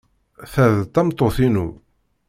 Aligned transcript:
Ta 0.51 0.65
d 0.75 0.77
tameṭṭut-inu. 0.93 1.67